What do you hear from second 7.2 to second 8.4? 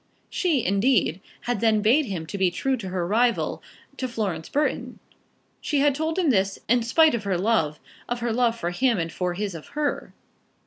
her love, of her